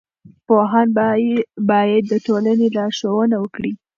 پوهان 0.47 0.87
باید 1.69 2.03
د 2.07 2.13
ټولنې 2.25 2.67
لارښوونه 2.75 3.35
وکړي. 3.39 3.71